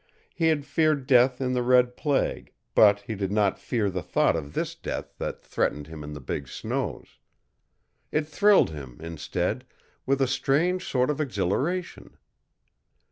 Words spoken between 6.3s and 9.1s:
snows. It thrilled him,